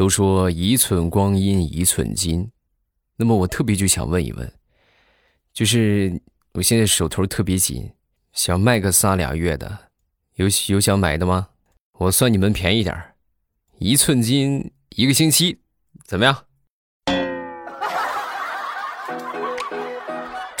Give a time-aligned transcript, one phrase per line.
[0.00, 2.50] 都说一寸光阴一寸金，
[3.16, 4.50] 那么我特别就想问一问，
[5.52, 6.18] 就是
[6.54, 7.92] 我现在手头特别紧，
[8.32, 9.90] 想卖个仨俩月的，
[10.36, 11.50] 有有想买的吗？
[11.98, 13.14] 我算你们便宜点儿，
[13.76, 15.60] 一寸金一个星期，
[16.06, 16.46] 怎么样？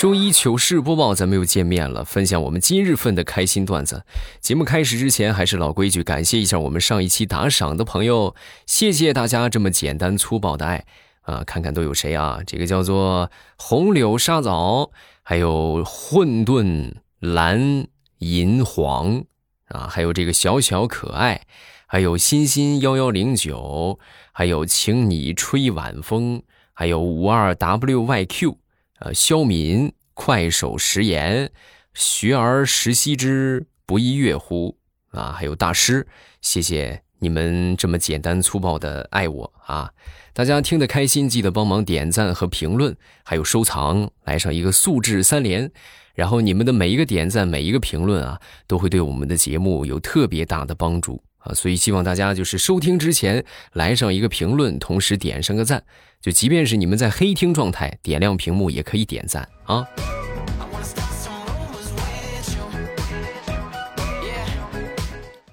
[0.00, 4.02] 周一糗事播报，咱们又见面了，分享我们今日份的开心段子。
[4.40, 8.34] 节目开始之前，还是老规矩，感谢一下我们上一期打赏的朋友，
[8.66, 10.86] 谢谢大家这么简单粗暴的爱
[11.20, 11.44] 啊！
[11.46, 12.40] 看看都有谁啊？
[12.46, 14.90] 这个叫做红柳沙枣，
[15.22, 17.86] 还有混沌蓝
[18.20, 19.24] 银黄
[19.66, 21.42] 啊，还有这个小小可爱，
[21.86, 23.98] 还有欣欣幺幺零九，
[24.32, 28.56] 还有请你吹晚风，还有五二 WYQ。
[29.00, 31.50] 呃，肖敏快手食言，
[31.94, 34.76] 学而时习之，不亦乐乎
[35.12, 35.32] 啊！
[35.32, 36.06] 还有大师，
[36.42, 39.90] 谢谢你们这么简单粗暴的爱我啊！
[40.34, 42.94] 大家听得开心，记得帮忙点赞和评论，
[43.24, 45.70] 还有收藏，来上一个素质三连。
[46.14, 51.22] 然后你们的每一个点赞，每一个评论啊，都会对我们的节目有特别大的帮助。
[51.38, 55.82] 啊，所以希望大家就是收听之前来上一个评论，同时点上个赞。
[56.20, 59.86] 就即便是你们在黑听状态，点亮屏幕也可以点赞啊。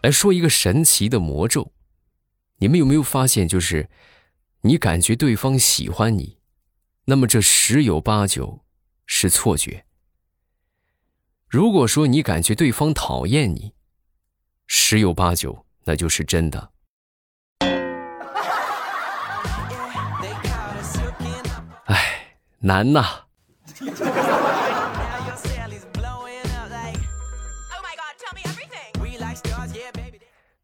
[0.03, 1.71] 来说一个神奇的魔咒，
[2.57, 3.89] 你们有没有发现，就是
[4.61, 6.37] 你感觉对方喜欢你，
[7.05, 8.61] 那么这十有八九
[9.05, 9.85] 是错觉。
[11.47, 13.73] 如果说你感觉对方讨厌你，
[14.67, 15.65] 十有八九。
[15.89, 16.73] 那就是真的。
[22.59, 23.05] 难呐！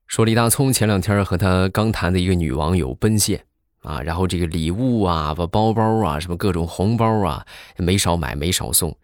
[0.08, 3.46] 说李大聪前两天和他刚谈的一个女网友奔现
[3.82, 7.46] 啊，然后这个礼物啊、把包包啊、什么各种红包啊，
[7.78, 8.96] 没少买，没少送。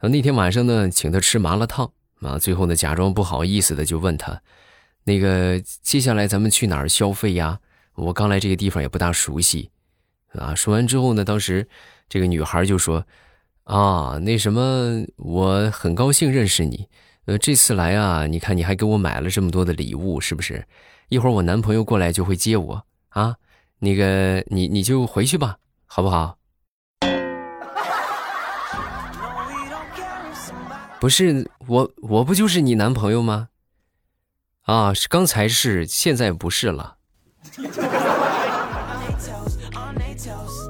[0.00, 1.90] 那天晚上呢，请他吃麻辣烫
[2.20, 4.42] 啊，最后呢，假装不好意思的就问他。
[5.04, 7.60] 那个，接下来咱们去哪儿消费呀？
[7.94, 9.70] 我刚来这个地方也不大熟悉，
[10.32, 10.54] 啊。
[10.54, 11.68] 说完之后呢，当时
[12.14, 13.04] 这个女孩就说
[13.66, 16.88] ：“啊，那什么，我很高兴认识你。
[17.24, 20.64] 呃，这次来啊，你看你还给我买了这么多的礼物，是不是？
[21.08, 23.34] 一会儿我男朋友过来就会接我啊。
[23.80, 26.38] 那个，你你就回去吧，好不好？
[31.00, 33.48] 不是我，我不就是你男朋友吗？”
[34.66, 36.98] 啊，是刚才是，现在不是了。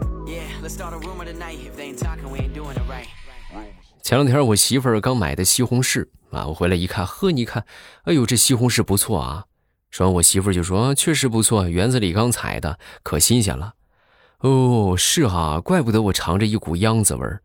[4.03, 7.67] 前两天我媳妇儿刚买的西红柿啊，我回来一看，呵，你看，
[8.05, 9.45] 哎呦，这西红柿不错啊。
[9.91, 13.75] 说完，我媳妇儿就说：“确实不错，园子里刚采的，可新鲜了。”
[14.41, 17.43] 哦，是哈，怪不得我尝着一股秧子味儿。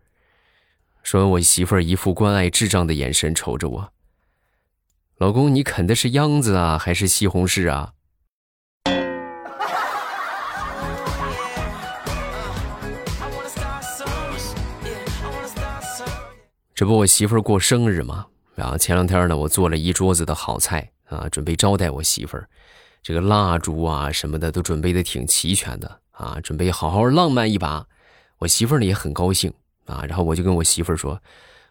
[1.04, 3.92] 说完，我媳妇儿一副关爱智障的眼神瞅着我。
[5.18, 7.92] 老公，你啃的是秧子啊，还是西红柿啊？
[16.80, 18.26] 这不我媳妇儿过生日嘛，
[18.56, 22.50] 然后前两天呢，我做了一桌子的好菜啊，准备招待我媳妇儿。
[23.04, 27.86] 这个蜡烛啊什么的都准备的挺齐全的啊，准备好好浪漫一把。
[28.38, 29.54] 我媳妇儿呢也很高兴
[29.88, 31.22] 啊，然后我就跟我媳妇儿说：“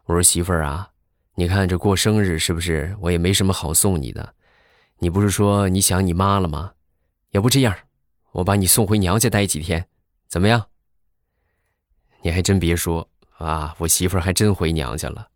[0.04, 0.86] 我说媳妇儿啊。”
[1.36, 2.94] 你看这过生日是不是？
[3.00, 4.34] 我也没什么好送你的。
[4.98, 6.72] 你不是说你想你妈了吗？
[7.30, 7.74] 要不这样，
[8.32, 9.86] 我把你送回娘家待几天，
[10.28, 10.66] 怎么样？
[12.20, 13.08] 你还真别说
[13.38, 15.28] 啊，我媳妇儿还真回娘家了。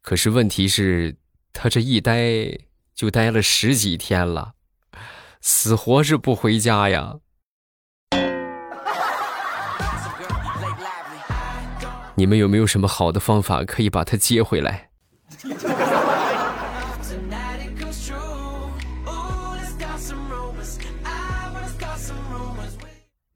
[0.00, 1.16] 可是问题是，
[1.52, 2.18] 她这一待
[2.94, 4.54] 就待了十几天了，
[5.40, 7.18] 死活是不回家呀。
[12.16, 14.90] 你们有没有什么好的方法可以把她接回来？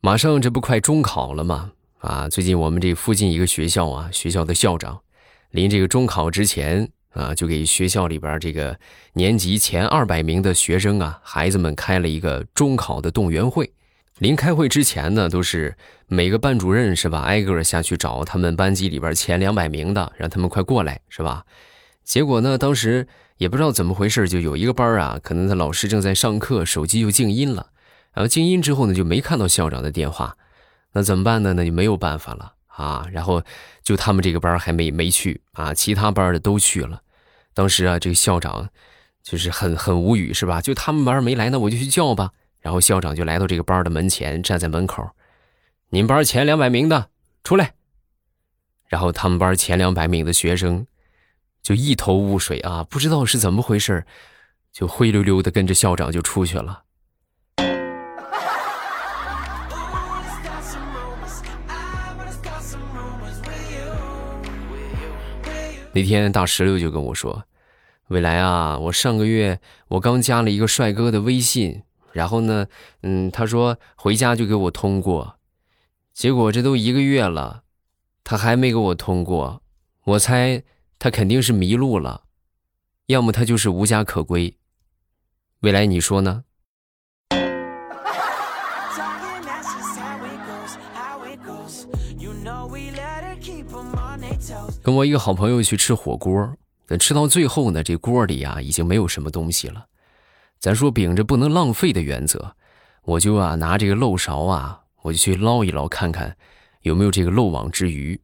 [0.00, 1.72] 马上这不快中考了吗？
[1.98, 5.00] 啊，最近我们这附近一个学校啊，学校的校长
[5.50, 8.78] 临这个中考之前啊，就给学校里边这个
[9.14, 13.72] 年级前二百名的学生啊，孩子们开了一个中考的动员会。
[14.18, 15.74] 临开会之前呢，都是
[16.06, 21.44] 每个班主任是吧，挨个下去找他们班级里边前两百名的，让他们快过来是吧？
[22.04, 23.08] 结果呢，当时
[23.38, 27.70] 也不知道怎么回事，就有一个班啊，可能他老师正在上课，手机就静音了，
[28.12, 30.36] 然后静音之后呢，就没看到校长的电话，
[30.96, 31.52] 那怎么办呢？
[31.52, 33.06] 那就没有办法了啊。
[33.12, 33.42] 然后
[33.82, 37.02] 就他们这个班还没没去啊，其他班的都去了。
[37.52, 38.70] 当时啊，这个校长
[39.22, 40.62] 就是很很无语是吧？
[40.62, 42.30] 就他们班没来，那我就去叫吧。
[42.60, 45.06] 然后校长就来到这个班的门前，站在门口，
[45.90, 47.10] 你们班前两百名的
[47.44, 47.74] 出来。
[48.88, 50.86] 然后他们班前两百名的学生
[51.62, 54.06] 就一头雾水啊，不知道是怎么回事，
[54.72, 56.84] 就灰溜溜的跟着校长就出去了。
[65.96, 67.44] 那天大石榴就跟我说
[68.08, 69.58] ：“未来啊，我上个月
[69.88, 72.66] 我刚加了一个帅哥的微信，然后呢，
[73.00, 75.38] 嗯，他说回家就给我通过，
[76.12, 77.62] 结果这都一个月了，
[78.22, 79.62] 他还没给我通过。
[80.04, 80.62] 我猜
[80.98, 82.24] 他肯定是迷路了，
[83.06, 84.54] 要么他就是无家可归。
[85.60, 86.44] 未来你说呢？”
[94.86, 96.56] 跟我一个好朋友去吃火锅，
[96.86, 99.86] 等吃到最后呢，这锅里啊已经没有什么东西了。
[100.60, 102.54] 咱说秉着不能浪费的原则，
[103.02, 106.36] 我就啊拿这个漏勺啊，我就去捞一捞，看看
[106.82, 108.20] 有没有这个漏网之鱼。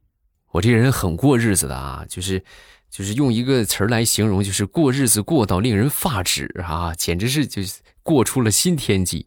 [0.53, 2.41] 我这人很过日子的啊，就是
[2.89, 7.61] 就是用一个词儿来形容，就是过日子过到令人发指啊，简直是就
[8.05, 9.27] 过出了新天际。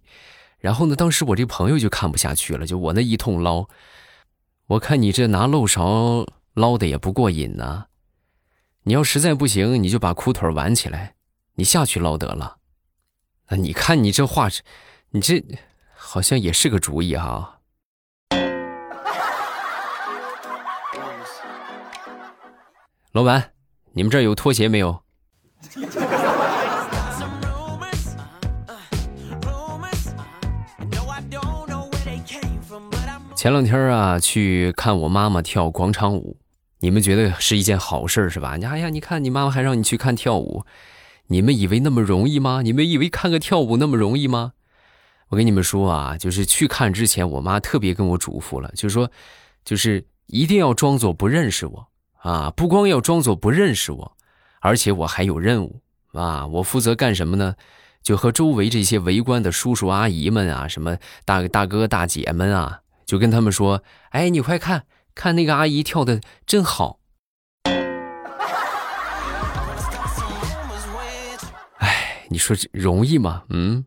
[0.60, 3.68] 然后呢，当时我这朋友就看不下去了，就我那一通捞，
[4.68, 6.26] 我看你这拿漏勺。
[6.56, 7.88] 捞的也不过瘾呢，
[8.84, 11.16] 你要实在不行，你就把裤腿挽起来，
[11.56, 12.60] 你下去捞得了。
[13.50, 14.48] 那你看你这话，
[15.10, 15.44] 你这
[15.94, 17.60] 好像也是个主意哈。
[23.12, 23.52] 老板，
[23.92, 25.04] 你们这儿有拖鞋没有？
[33.36, 36.38] 前两天啊，去看我妈妈跳广场舞。
[36.86, 38.58] 你们觉得是一件好事是吧？
[38.58, 40.66] 你哎呀，你看你妈妈还让你去看跳舞，
[41.26, 42.62] 你们以为那么容易吗？
[42.62, 44.54] 你们以为看个跳舞那么容易吗？
[45.30, 49.10] 我跟你们说啊，就是去看之前，我妈特别跟我嘱咐了，就是说，
[49.64, 51.88] 就是一定要装作不认识我
[52.18, 52.54] 啊！
[52.56, 54.16] 不光要装作不认识我，
[54.60, 55.82] 而且我还有任务
[56.14, 56.46] 啊！
[56.46, 57.56] 我负责干什么呢？
[58.04, 60.96] 就和周围这些围观的叔叔阿姨们啊，什么
[61.26, 63.82] 大大哥大姐们啊，就跟他们说
[64.12, 64.84] ：“哎，你快看！”
[65.16, 67.00] 看那个阿姨跳的真好，
[71.78, 73.44] 哎，你说这容易吗？
[73.50, 73.86] 嗯。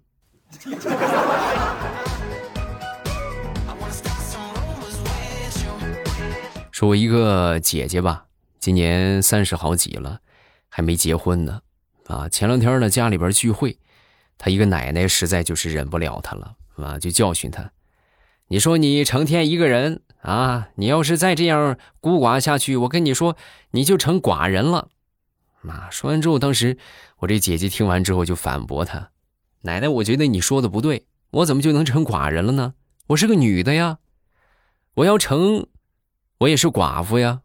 [6.72, 8.26] 说我一个姐姐吧，
[8.58, 10.20] 今年三十好几了，
[10.68, 11.60] 还没结婚呢。
[12.06, 13.78] 啊，前两天呢家里边聚会，
[14.38, 17.70] 她一个奶奶实在就是忍不了她了，啊，就教训她。
[18.50, 23.36] 你说你成天一个人啊，你要是再这样孤寡下去，我跟你说，
[23.72, 24.88] 你就成寡人了。
[25.68, 26.78] 啊，说完之后，当时
[27.18, 29.10] 我这姐姐听完之后就反驳他
[29.62, 32.72] ：“奶奶，我觉得你说的不对，我怎么就能成寡人了呢？
[33.08, 33.98] 我是个女的呀，
[34.94, 35.66] 我要成，
[36.38, 37.42] 我也是寡妇呀。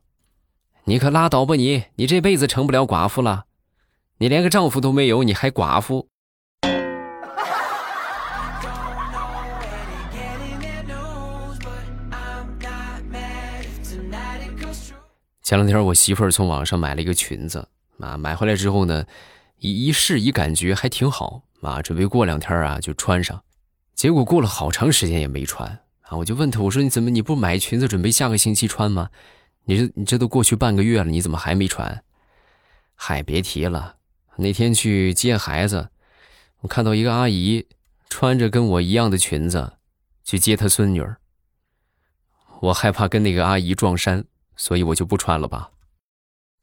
[0.86, 3.46] 你可拉倒吧你，你这辈子成不了寡妇了，
[4.20, 6.08] 你连个丈夫都没有，你还寡妇。”
[15.42, 17.68] 前两天我媳妇儿从网上买了一个裙子
[18.00, 19.06] 啊，买回来之后呢，
[19.60, 23.44] 一一试一感觉还挺好啊，准备过两天啊就穿上，
[23.94, 25.70] 结果过了好长时间也没穿
[26.04, 29.10] 啊，我就问她，我说你怎么你不买裙子准备下个星期穿吗？
[29.66, 32.04] 你这你这都过去半个月了，你怎么还没穿？
[32.96, 33.98] 嗨，别提了，
[34.38, 35.90] 那天去接孩子，
[36.62, 37.68] 我看到一个阿姨
[38.10, 39.74] 穿着跟我一样的裙子
[40.24, 41.18] 去接她孙女儿，
[42.62, 44.24] 我害怕跟那个阿姨撞衫。
[44.56, 45.72] 所以我就不穿了吧，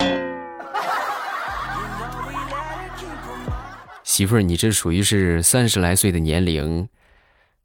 [4.04, 6.88] 媳妇儿，你这属于是三十来岁的年龄，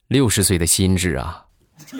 [0.07, 1.45] 六十岁的心智啊。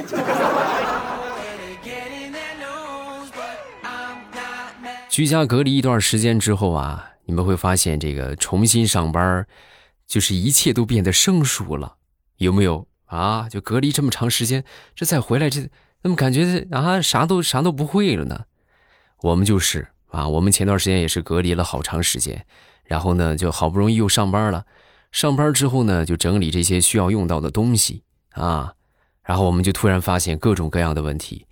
[5.10, 9.48] 居家隔离一段时间之后啊，你们会发现这个重新上班，
[10.05, 11.96] 就是一切都变得生疏了，
[12.38, 13.48] 有没有啊？
[13.48, 15.70] 就隔离这么长时间，这再回来这。
[16.06, 18.46] 怎么感觉啊，啥都啥都不会了呢？
[19.22, 22.46] 我们就是啊，我们前段时间也是隔离了好长时间，
[22.84, 24.68] 然后呢，就好不容易又上班了。
[25.12, 28.76] 上班之后呢，就整理这些需要用到的东西啊，
[29.24, 31.48] 然后我们就突然发现各种各样的问题，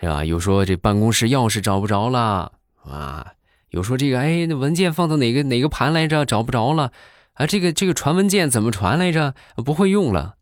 [0.00, 0.24] 是吧？
[0.24, 2.52] 有说这办公室钥匙找不着了
[2.84, 3.32] 啊，
[3.70, 6.92] 有说这个哎，那文件放到哪个哪个盘来着，找不着了
[7.32, 10.36] 啊，这个这个传文件怎么传来着，不会用了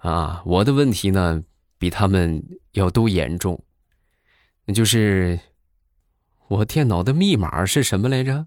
[0.00, 0.42] 啊。
[0.44, 1.44] 我的问题呢？
[1.82, 2.40] 比他们
[2.74, 3.60] 要都严重，
[4.66, 5.40] 那就是
[6.46, 8.46] 我电脑的密码是什么来着？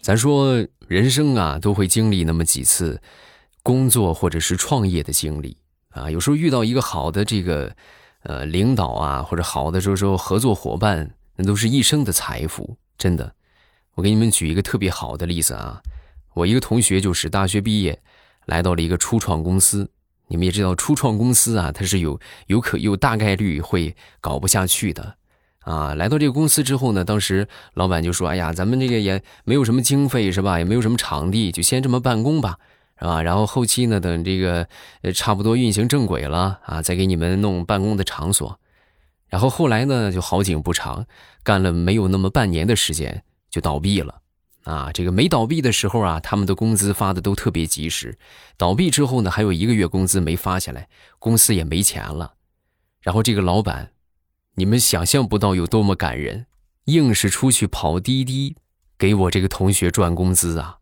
[0.00, 3.02] 咱说人生啊，都会经历那么几次
[3.64, 5.56] 工作或者是创业的经历
[5.88, 6.08] 啊。
[6.08, 7.74] 有时候遇到一个好的这个
[8.22, 12.76] 呃领导啊，或者好的说说合作伙伴，那都是一生的财富。
[12.96, 13.34] 真的，
[13.96, 15.82] 我给你们举一个特别好的例子啊。
[16.34, 18.00] 我一个同学就是大学毕业，
[18.46, 19.90] 来到了一个初创公司。
[20.28, 25.16] 你们也知道，初创公司啊，它是有有可有大概率会搞不下去的。
[25.60, 30.58] 啊，来到这个公司之后呢，当时老板就说：“哎呀，咱们这个也没有什么经费是吧？
[30.58, 32.58] 也没有什么场地，就先这么办公吧，
[32.98, 33.22] 是吧？
[33.22, 34.66] 然后后期呢，等这个
[35.02, 38.58] 呃差不多运行正轨了啊，再给你们弄办公的场所。
[39.28, 41.06] 然后后来呢，就好景不长，
[41.42, 44.19] 干了没有那么半年的时间就倒闭了。
[44.64, 48.16] 啊，这个没倒闭的时候啊，他们的工资发的都特别及时；
[48.56, 50.88] 倒闭之后呢，还有一个月工资没发下来，
[51.18, 52.34] 公司也没钱了。
[53.00, 53.92] 然后这个老板。”
[54.54, 56.44] 你们想象不到有多么感人，
[56.86, 58.56] 硬是出去跑滴滴，
[58.98, 60.78] 给我这个同学赚工资啊！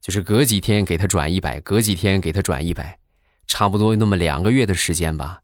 [0.00, 3.00] 就是隔几天给他转一百，隔几天给他转一百，
[3.48, 5.40] 差不多那么两个月的时间吧，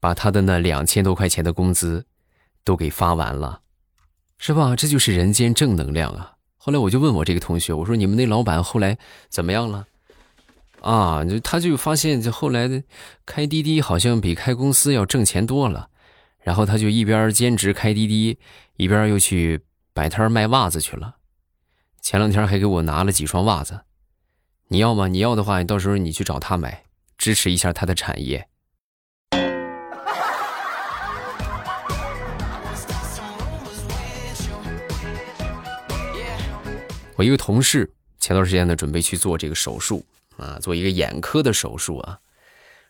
[0.00, 2.06] 把他的那两千多块钱的工资
[2.64, 3.60] 都给发完了，
[4.38, 4.74] 是吧？
[4.74, 6.38] 这就是人间正能量啊！
[6.64, 8.96] 后来我就问我这个同学，我说你们那老板后来
[9.28, 9.84] 怎么样了？
[10.80, 12.84] 啊，就他就发现，就后来
[13.26, 15.88] 开滴滴好像比开公司要挣钱多了。
[16.44, 18.38] 然后他就一边兼职开滴滴，
[18.76, 21.16] 一边又去摆摊卖袜子去了。
[22.00, 23.80] 前两天还给我拿了几双袜子，
[24.68, 25.08] 你要吗？
[25.08, 26.84] 你要的话，你到时候你去找他买，
[27.18, 28.46] 支持一下他的产业。
[37.22, 37.88] 我一个同事
[38.18, 40.04] 前段时间呢，准备去做这个手术
[40.36, 42.18] 啊，做一个眼科的手术啊。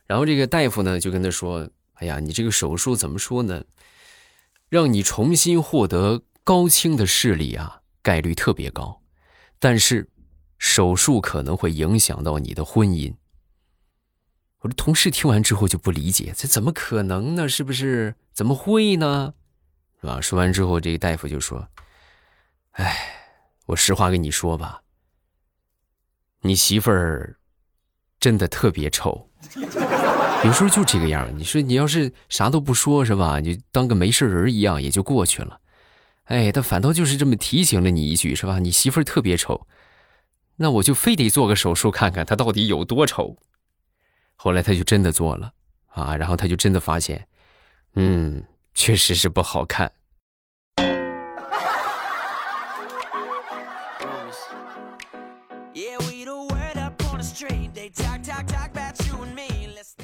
[0.06, 1.68] 然后这个大夫呢，就跟他说。
[1.96, 3.62] 哎呀，你这个手术怎么说呢？
[4.68, 9.02] 让你重新获得高清的视力啊，概率特别高，
[9.60, 10.08] 但是
[10.58, 13.14] 手术可能会影响到你的婚姻。
[14.60, 17.48] 我的同事听完之后就不理解，这怎么可能呢？
[17.48, 18.16] 是不是？
[18.32, 19.34] 怎么会呢？
[20.00, 20.20] 是吧？
[20.20, 21.68] 说完之后，这个大夫就说
[22.72, 23.21] ：“哎，
[23.66, 24.82] 我实话跟你说吧，
[26.40, 27.38] 你媳妇儿
[28.18, 29.28] 真的特别丑。”
[30.44, 33.38] 有时候就这个样你说你要是啥都不说，是吧？
[33.38, 35.60] 你就当个没事人一样，也就过去了。
[36.24, 38.58] 哎，他反倒就是这么提醒了你一句，是吧？
[38.58, 39.68] 你媳妇儿特别丑，
[40.56, 43.36] 那我就非得做个手术看看她到底有多丑。
[44.34, 45.52] 后来他就真的做了
[45.86, 47.28] 啊，然后他就真的发现，
[47.94, 48.42] 嗯，
[48.74, 49.92] 确实是不好看。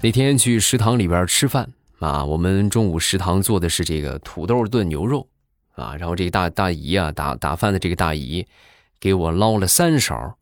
[0.01, 5.29] 那天去食堂里边吃饭啊，我们中午食堂做的是这个土豆炖牛肉
[5.75, 8.47] 啊，然后这个大大姨啊打打饭的这个大姨
[9.01, 10.39] 给我捞了三勺，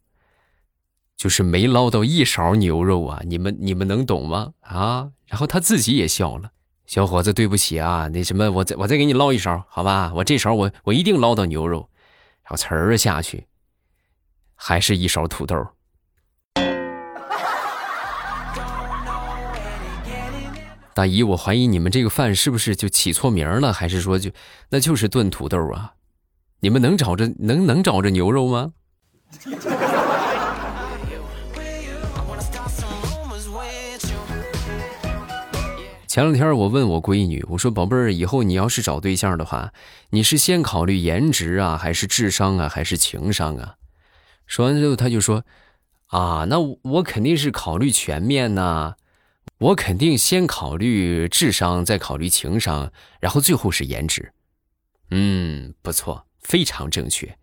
[1.16, 4.52] 就是没捞到一勺牛肉啊，你们你们能懂吗？
[4.60, 6.52] 啊，然后他自己也笑了，
[6.86, 11.88] 小伙子对不起啊，那什么我再我再给你捞一勺，好吧，我这勺我我一定捞到牛肉，
[12.42, 13.46] 然后呲儿下去，
[14.54, 15.66] 还是一勺土豆。
[20.96, 24.30] 大姨，我怀疑你们这个饭是不是就起错名了，还是说就
[24.70, 25.92] 那就是炖土豆啊？
[26.60, 28.72] 你们能找着能能找着牛肉吗？
[36.08, 39.74] 前两天我问我闺女，我说宝贝儿，以后你要是找对象的话，
[40.08, 43.74] 你是先考虑颜值啊，还是智商啊，还是情商啊？
[44.46, 45.44] 说完之后，她就说
[46.06, 48.94] 啊，那我肯定是考虑全面呐。
[49.58, 54.32] 我肯定先考虑智商，再考虑情商，然后最后是颜值。
[55.10, 57.38] 嗯，不错，非常正确。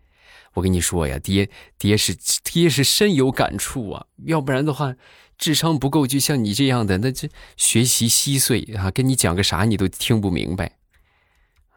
[0.53, 4.05] 我跟你说呀，爹，爹是爹是深有感触啊。
[4.25, 4.93] 要不然的话，
[5.39, 10.77] 智商不够，就像你这样的，那这学习稀碎啊，跟你讲个啥你都听不明白。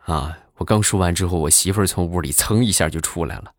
[0.04, 3.54] 啊，我刚说完之后，我媳妇儿从屋里蹭一下就出来了，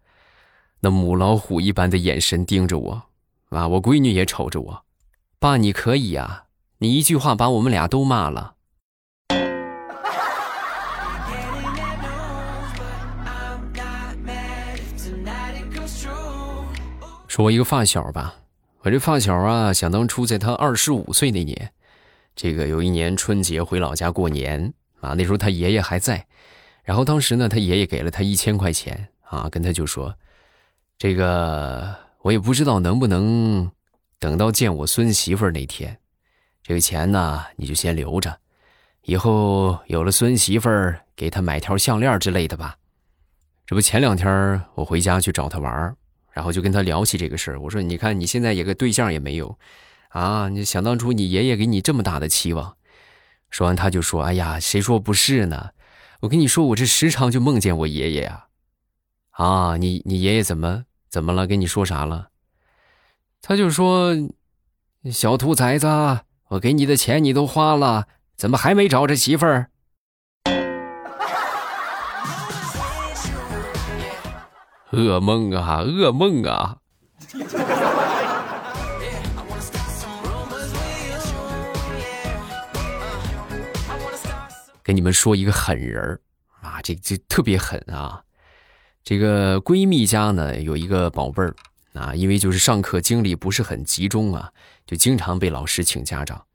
[0.82, 3.04] 那母老虎一般的眼神盯着我。
[3.50, 4.86] 啊，我闺女也瞅着我，
[5.40, 6.44] 爸，你可以呀。
[6.80, 8.54] 你一句话把我们俩都骂了。
[17.28, 18.36] 说我一个发小吧，
[18.82, 21.72] 我这发小啊，想当初在他二十五岁那年，
[22.36, 26.28] 这个有一年春节回老家过年啊，那时候他爷爷还在，
[26.84, 30.16] 然后当时呢，他爷爷给了他一千块钱啊，跟他就说，
[31.00, 33.72] 这个我也不知道能不能
[34.20, 36.00] 等到见我孙媳妇那天。
[36.68, 38.40] 这个钱呢，你就先留着，
[39.04, 42.76] 以后有了孙媳妇儿，给她买条项链之类的吧。
[43.66, 45.96] 这不前两天我回家去找他玩
[46.34, 47.62] 然后就跟他聊起这个事儿。
[47.62, 49.58] 我说：“你看你现在也个对象也没有，
[50.10, 52.76] 啊，你想当初你爷爷给你这么大的期望。”
[53.50, 55.70] 说完他就说：“哎呀，谁说不是呢？
[56.20, 58.48] 我跟你说，我这时常就梦见我爷爷呀。”
[59.32, 61.48] 啊，你你爷爷怎么怎么了？
[61.48, 62.28] 跟你说啥了？
[63.42, 64.14] 他就说
[65.10, 65.88] ：“小兔崽子，
[66.50, 69.70] 我给你的钱你都花了，怎么还没找着媳妇儿？”
[74.92, 76.78] 噩梦啊，噩梦啊！
[84.82, 86.22] 跟你们说一个狠人儿
[86.62, 88.24] 啊，这这特别狠啊！
[89.04, 91.54] 这个闺蜜家呢有一个宝贝儿
[91.94, 94.52] 啊，因为就是上课精力不是很集中啊，
[94.86, 96.46] 就经常被老师请家长。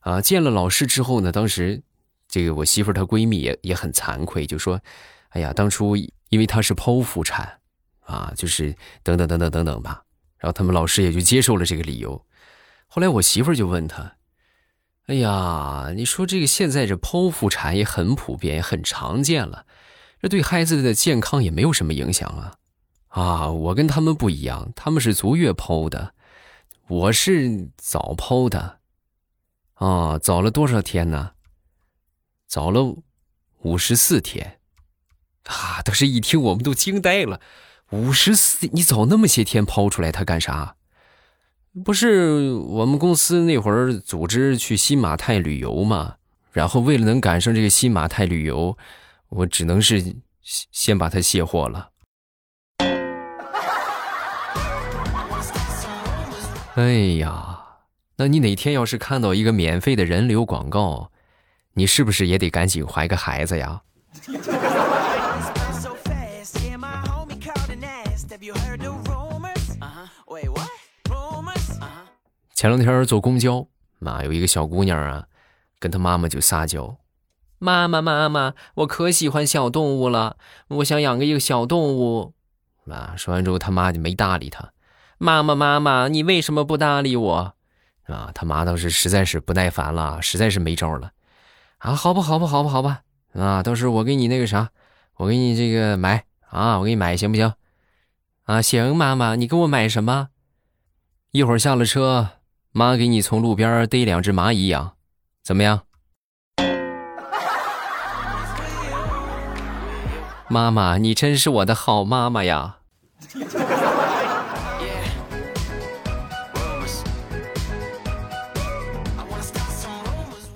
[0.00, 1.82] 啊，见了老师之后呢，当时
[2.28, 4.80] 这个我媳妇她闺蜜也也很惭愧，就说
[5.30, 7.58] ：“哎呀，当初因为她是剖腹产。”
[8.08, 10.02] 啊，就是等等等等等等吧，
[10.38, 12.24] 然后他们老师也就接受了这个理由。
[12.86, 14.14] 后来我媳妇就问他
[15.08, 19.66] ：“哎呀，你说这个现在这剖腹产也很普遍，也很常见了，
[20.22, 22.54] 这对孩子的健康也没有什么影响啊？”
[23.08, 26.14] 啊，我跟他们不一样，他们是足月剖的，
[26.88, 28.78] 我是早剖的。
[29.74, 31.32] 啊，早了多少天呢？
[32.46, 32.96] 早了
[33.60, 34.58] 五十四天。
[35.44, 37.40] 啊，当时一听我们都惊呆了。
[37.90, 40.76] 五十四，你早那么些天抛出来，他干啥？
[41.84, 46.16] 不是我们公司那会儿组织去新马泰旅游嘛？
[46.52, 48.76] 然后为了能赶上这个新马泰旅游，
[49.28, 51.90] 我只能是先把它卸货了。
[56.78, 57.58] 哎呀，
[58.18, 61.10] 那你哪天要是看到一个免费的人流广告，
[61.72, 63.82] 你是不是也得赶紧怀个孩子呀？
[72.54, 73.66] 前两天坐公交，
[74.04, 75.24] 啊，有一个小姑娘啊，
[75.80, 76.96] 跟她妈妈就撒娇
[77.58, 80.36] ：“妈妈，妈妈，我可喜欢小动物了，
[80.68, 82.34] 我想养个一个小动物。”
[82.88, 84.70] 啊，说完之后，他妈就没搭理她。
[85.18, 87.54] 妈妈，妈妈，你为什么不搭理我？
[88.06, 91.10] 啊，他妈倒是实在是不耐烦了，实在是没招了。
[91.78, 93.02] 啊，好吧，好吧，好吧，好吧，
[93.34, 94.70] 啊，到时候我给你那个啥，
[95.16, 97.52] 我给你这个买啊，我给你买行不行？
[98.44, 100.28] 啊，行，妈妈，你给我买什么？
[101.32, 102.30] 一会儿下了车。
[102.70, 104.92] 妈给你从路边逮两只蚂蚁养，
[105.42, 105.82] 怎么样？
[110.48, 112.76] 妈妈，你真是我的好妈妈呀！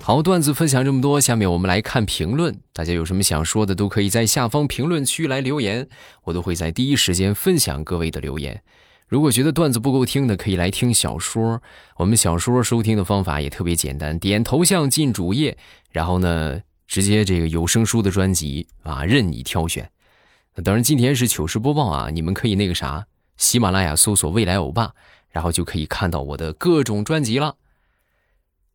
[0.05, 2.59] 好，段子分享这么多，下面我们来看评论。
[2.73, 5.87] 大家有什么想说的，都可以在下方评论区来留言，
[6.25, 8.61] 我都会在第一时间分享各位的留言。
[9.07, 11.61] 如果觉得段子不够听的，可以来听小说。
[11.95, 15.57] 我们小说收听的方法也特别简单，点头像进主页，
[15.89, 19.89] 然后呢，直接这个有声书的专辑啊，任你挑选。
[20.65, 24.91] 当然，今天是糗事播报啊，你们可以那个啥，喜马拉雅搜索“未来欧巴”，
[25.31, 27.55] 然后就可以看到我的各种专辑了。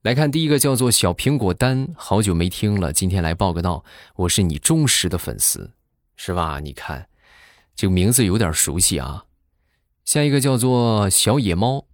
[0.02, 3.84] 来看第一个，叫做小苹果丹，好久没听了，今天来报个到，
[4.14, 5.72] 我是你忠实的粉丝，
[6.14, 6.60] 是吧？
[6.60, 7.08] 你看，
[7.74, 9.24] 这个名字有点熟悉啊。
[10.04, 11.86] 下一个叫做小野猫，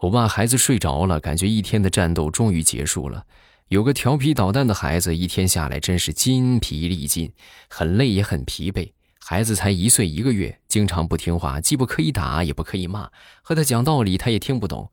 [0.00, 3.24] 我爸孩子睡着了，感觉一天的战斗终于结束了。
[3.68, 7.32] 有个调皮捣蛋的孩子，一天下来真是筋疲力尽，
[7.68, 8.90] 很累也很疲惫。
[9.20, 13.08] 孩子才一岁一个月，经常不听话，既不可以打，也不可以骂，
[13.42, 14.90] 和他讲道理他也听不懂。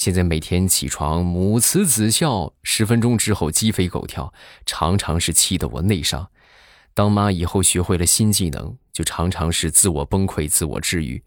[0.00, 4.32] 现在每天起床母慈子孝，十分钟之后鸡飞狗跳，
[4.64, 6.30] 常常是气得我内伤。
[6.94, 11.22] 当妈以后学会了新技能，就常常是自我崩溃、自我治愈。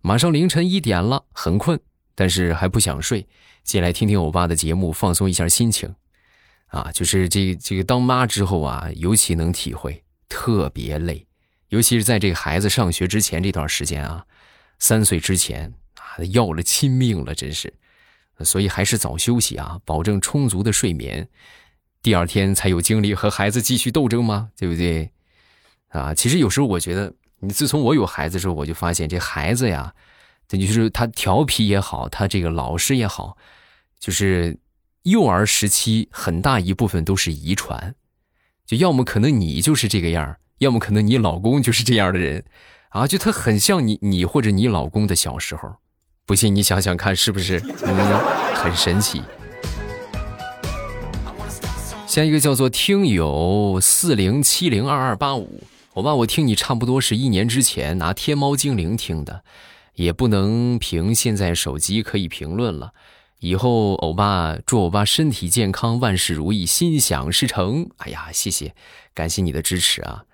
[0.00, 1.78] 马上凌晨一点了，很困，
[2.16, 3.28] 但是还不想睡，
[3.62, 5.94] 进来听听欧巴的节目，放松一下心情。
[6.66, 11.24] 啊，就是这这个当妈之后啊，尤其能体会，特别累，
[11.68, 14.26] 尤其是在这个孩子上学之前这段时间啊，
[14.80, 17.72] 三岁之前啊，要了亲命了，真是。
[18.44, 21.28] 所以还是早休息啊，保证充足的睡眠，
[22.02, 24.50] 第二天才有精力和孩子继续斗争吗？
[24.56, 25.10] 对不对？
[25.88, 27.12] 啊，其实有时候我觉得。
[27.40, 29.94] 你自从我有孩子之后，我就发现这孩子呀，
[30.48, 33.36] 这就是他调皮也好，他这个老实也好，
[34.00, 34.58] 就是
[35.02, 37.94] 幼儿时期很大一部分都是遗传，
[38.64, 42.42] 就要么可能你就是这个样要么可能你老公就是这样的人，
[42.88, 45.76] 啊，就他很像你，你或者你老公的小时候，
[46.26, 47.62] 不信你想想看是不是？
[47.84, 47.96] 嗯，
[48.52, 49.22] 很神奇。
[52.04, 55.62] 下一个叫做听友四零七零二二八五。
[55.94, 59.44] 欧巴，我听你差不多是一年之前拿天猫精灵听的，
[59.94, 62.92] 也不能凭现在手机可以评论了。
[63.38, 67.88] 以后欧巴祝欧巴身体健康，万事如意，心想事成。
[67.98, 68.74] 哎呀，谢谢，
[69.14, 70.24] 感谢你的支持啊！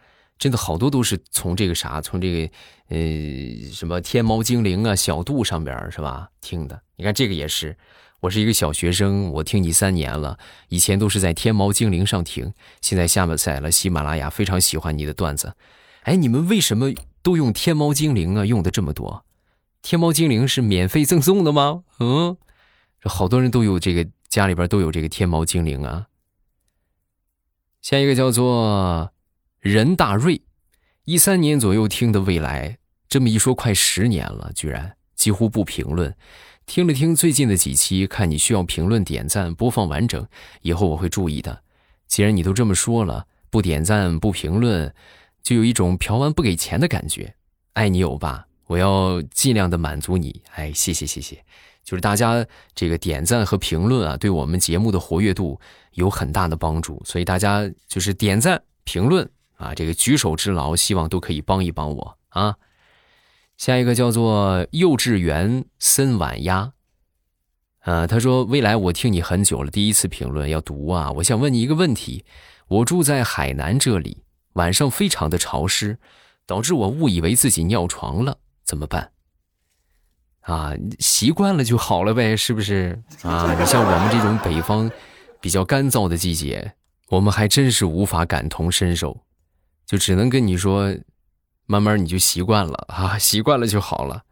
[0.43, 2.53] 真的好多都是从这个啥，从这个
[2.89, 6.83] 呃什么天猫精灵啊、小度上边是吧听的？
[6.97, 7.77] 你看这个也是，
[8.19, 10.37] 我是一个小学生，我听你三年了，
[10.69, 15.55] 以前都是在天猫精灵上听，现在下载了喜马拉雅，非常喜欢你的段子。
[16.03, 18.45] 哎，你们为什么都用天猫精灵啊？
[18.45, 19.25] 用的这么多？
[19.81, 21.85] 天猫精灵是免费赠送的吗？
[22.01, 22.37] 嗯，
[23.01, 26.09] 这好多人都有这个，家里边都有这个天猫精灵啊。
[27.81, 29.12] 下一个叫做。
[29.63, 30.43] 任大瑞，
[31.05, 36.13] 一三年左右听的未来，这么一说快十年了，居然几乎不评论。
[36.67, 40.27] 听了听最近的几期，看你需要评论、点赞、播放完整，
[40.63, 41.63] 以后我会注意的。
[42.09, 44.93] 既然你都这么说了，不点赞、不评论，
[45.45, 47.33] 就有一种嫖完不给钱的感觉。
[47.75, 50.43] 爱你欧巴，我要尽量的满足你。
[50.55, 51.37] 哎，谢谢谢谢，
[51.85, 52.45] 就是大家
[52.75, 55.61] 这个点赞和评论啊，对我们节目的活跃度
[55.93, 59.31] 有很大的帮助，所以大家就是点赞、评论。
[59.63, 62.57] 啊，这个举手之劳，希望都可以帮一帮我啊！
[63.57, 66.73] 下一个叫做幼稚园森晚鸭，
[67.85, 71.13] 呃，他说：“未来我听你很久了，第一次评论要读啊！
[71.13, 72.25] 我想问你一个问题：
[72.67, 75.99] 我住在海南这里，晚上非常的潮湿，
[76.45, 79.13] 导致我误以为自己尿床了，怎么办？
[80.41, 83.01] 啊，习惯了就好了呗，是不是？
[83.23, 84.91] 啊，你像我们这种北方
[85.41, 86.75] 比较干燥的季节，
[87.11, 89.21] 我们还真是无法感同身受。”
[89.93, 90.97] 就只能跟你说，
[91.67, 94.23] 慢慢你就习惯了啊，习惯了就好了。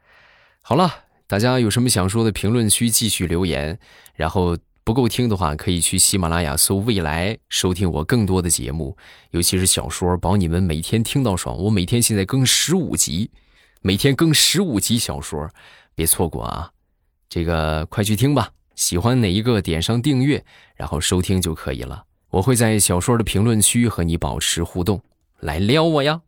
[0.62, 0.90] 好了，
[1.27, 3.79] 大家有什么想说的，评论区继续留言。
[4.14, 8.96] 然后不够听的话，可以去喜马拉雅搜“未来”收听我更多的节目，
[9.33, 11.55] 尤其是小说，保你们每天听到爽。
[11.59, 13.31] 我每天现在更十五集，
[13.83, 15.46] 每天更十五集小说，
[15.94, 16.70] 别错过啊！
[17.29, 20.42] 这个快去听吧，喜欢哪一个点上订阅，
[20.75, 22.05] 然后收听就可以了。
[22.31, 25.03] 我会在小说的评论区和你保持互动。
[25.40, 26.22] 来撩我呀！